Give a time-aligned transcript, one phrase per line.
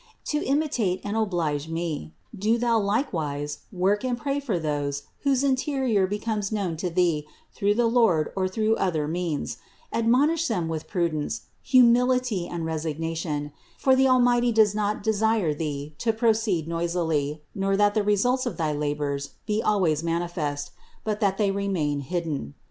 [0.33, 6.07] To imitate and oblige me, do thou likewise work and pray for those whose interior
[6.07, 9.57] becomes known to thee through the Lord or through other means;
[9.93, 16.11] admonish them with prudence, humility and resignation; for the Almighty does not desire thee to
[16.11, 20.71] proceed noisily, nor that the results of thy labors be always manifest,
[21.03, 22.55] but that they remain hidden.